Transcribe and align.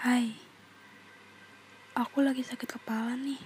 Hai, 0.00 0.32
aku 1.92 2.24
lagi 2.24 2.40
sakit 2.40 2.80
kepala 2.80 3.20
nih. 3.20 3.36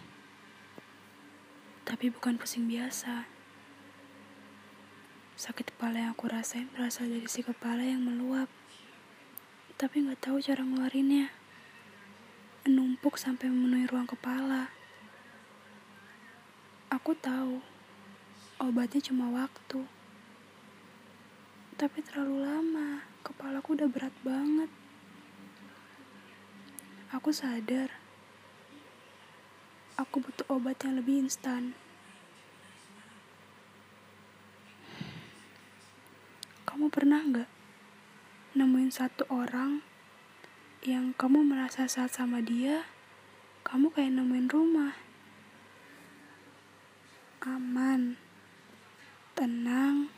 Tapi 1.83 2.15
bukan 2.15 2.39
pusing 2.39 2.71
biasa. 2.71 3.27
Sakit 5.35 5.75
kepala 5.75 5.99
yang 5.99 6.15
aku 6.15 6.31
rasain 6.31 6.71
berasal 6.71 7.11
dari 7.11 7.27
si 7.27 7.43
kepala 7.43 7.83
yang 7.83 8.07
meluap. 8.07 8.47
Tapi 9.75 10.07
nggak 10.07 10.31
tahu 10.31 10.39
cara 10.39 10.63
ngeluarinnya. 10.63 11.35
Numpuk 12.71 13.19
sampai 13.19 13.51
memenuhi 13.51 13.91
ruang 13.91 14.07
kepala. 14.07 14.71
Aku 16.87 17.19
tahu, 17.19 17.59
obatnya 18.63 19.03
cuma 19.03 19.27
waktu. 19.35 19.91
Tapi 21.75 21.99
terlalu 22.07 22.47
lama, 22.47 23.03
kepalaku 23.27 23.75
udah 23.75 23.91
berat 23.91 24.15
banget. 24.23 24.84
Aku 27.15 27.31
sadar, 27.31 27.95
aku 29.95 30.19
butuh 30.19 30.51
obat 30.51 30.83
yang 30.83 30.99
lebih 30.99 31.23
instan. 31.23 31.79
Kamu 36.67 36.91
pernah 36.91 37.23
nggak 37.23 37.47
nemuin 38.59 38.91
satu 38.91 39.31
orang 39.31 39.79
yang 40.83 41.15
kamu 41.15 41.47
merasa 41.47 41.87
saat 41.87 42.11
sama 42.11 42.43
dia, 42.43 42.83
kamu 43.63 43.95
kayak 43.95 44.11
nemuin 44.11 44.51
rumah. 44.51 44.99
Aman, 47.47 48.19
tenang, 49.39 50.11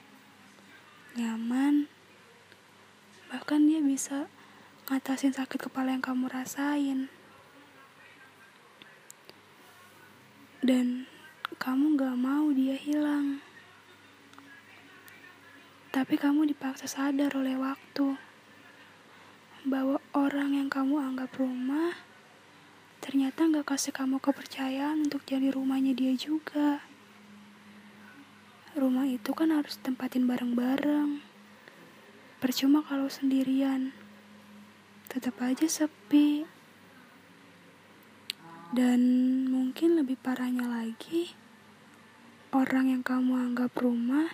nyaman, 1.13 1.93
bahkan 3.29 3.69
dia 3.69 3.85
bisa 3.85 4.33
ngatasin 4.87 5.35
sakit 5.35 5.67
kepala 5.67 5.99
yang 5.99 6.05
kamu 6.05 6.31
rasain. 6.31 7.11
Dan 10.63 11.11
kamu 11.59 11.99
gak 11.99 12.15
mau 12.15 12.55
dia 12.55 12.79
hilang. 12.79 13.43
Tapi 15.91 16.15
kamu 16.15 16.47
dipaksa 16.47 16.87
sadar 16.87 17.35
oleh 17.35 17.59
waktu 17.59 18.15
bahwa 19.67 19.99
orang 20.15 20.55
yang 20.55 20.71
kamu 20.71 21.03
anggap 21.03 21.35
rumah 21.35 21.99
ternyata 23.03 23.51
gak 23.51 23.67
kasih 23.75 23.91
kamu 23.91 24.23
kepercayaan 24.23 25.11
untuk 25.11 25.27
jadi 25.27 25.51
rumahnya 25.51 25.99
dia 25.99 26.15
juga. 26.15 26.87
Rumah 28.79 29.11
itu 29.11 29.35
kan 29.35 29.51
harus 29.51 29.83
tempatin 29.83 30.31
bareng-bareng. 30.31 31.19
Percuma 32.39 32.87
kalau 32.87 33.11
sendirian 33.11 34.06
tetap 35.17 35.41
aja 35.41 35.65
sepi. 35.65 36.45
Dan 38.69 39.01
mungkin 39.49 39.97
lebih 39.97 40.21
parahnya 40.21 40.69
lagi, 40.69 41.33
orang 42.53 42.93
yang 42.93 43.01
kamu 43.01 43.33
anggap 43.33 43.73
rumah 43.81 44.29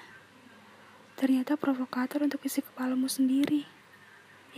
ternyata 1.15 1.55
provokator 1.55 2.27
untuk 2.27 2.43
isi 2.43 2.67
kepalamu 2.67 3.07
sendiri 3.07 3.63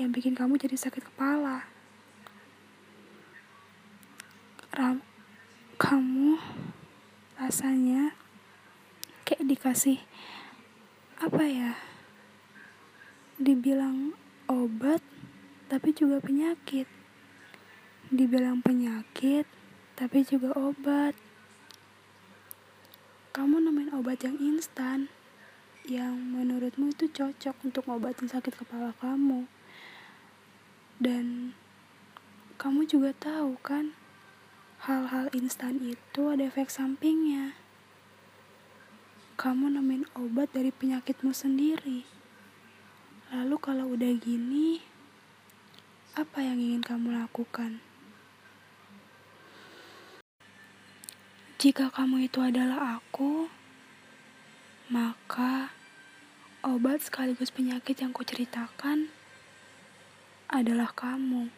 yang 0.00 0.16
bikin 0.16 0.32
kamu 0.32 0.56
jadi 0.56 0.80
sakit 0.80 1.12
kepala. 1.12 1.68
Ram 4.72 5.04
kamu 5.76 6.40
rasanya 7.36 8.16
kayak 9.28 9.44
dikasih 9.44 10.00
apa 11.20 11.44
ya? 11.44 11.76
Dibilang 13.36 14.16
obat 14.48 15.04
tapi 15.74 15.90
juga 15.90 16.22
penyakit. 16.22 16.86
Dibilang 18.14 18.62
penyakit, 18.62 19.42
tapi 19.98 20.22
juga 20.22 20.54
obat. 20.54 21.18
Kamu 23.34 23.58
nemuin 23.58 23.90
obat 23.90 24.22
yang 24.22 24.38
instan, 24.38 25.10
yang 25.82 26.14
menurutmu 26.14 26.94
itu 26.94 27.10
cocok 27.10 27.58
untuk 27.66 27.90
ngobatin 27.90 28.30
sakit 28.30 28.54
kepala 28.54 28.94
kamu. 29.02 29.50
Dan 31.02 31.58
kamu 32.54 32.86
juga 32.86 33.10
tahu 33.10 33.58
kan, 33.58 33.98
hal-hal 34.86 35.26
instan 35.34 35.82
itu 35.82 36.30
ada 36.30 36.46
efek 36.46 36.70
sampingnya. 36.70 37.58
Kamu 39.34 39.74
nemuin 39.74 40.06
obat 40.14 40.54
dari 40.54 40.70
penyakitmu 40.70 41.34
sendiri. 41.34 42.06
Lalu 43.34 43.56
kalau 43.58 43.90
udah 43.90 44.14
gini, 44.22 44.93
apa 46.14 46.46
yang 46.46 46.62
ingin 46.62 46.78
kamu 46.78 47.10
lakukan? 47.10 47.82
Jika 51.58 51.90
kamu 51.90 52.30
itu 52.30 52.38
adalah 52.38 53.02
aku, 53.02 53.50
maka 54.94 55.74
obat 56.62 57.02
sekaligus 57.02 57.50
penyakit 57.50 57.98
yang 57.98 58.14
kuceritakan 58.14 59.10
adalah 60.46 60.94
kamu. 60.94 61.50